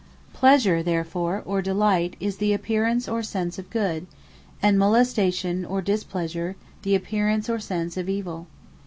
[0.33, 4.07] Pleasure therefore, (or Delight,) is the apparence, or sense of Good;
[4.59, 8.47] and Molestation or Displeasure, the apparence, or sense of evill.